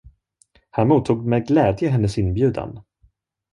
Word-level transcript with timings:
Han 0.71 0.87
mottog 0.87 1.25
med 1.25 1.47
glädje 1.47 1.89
hennes 1.89 2.17
inbjudan. 2.17 2.79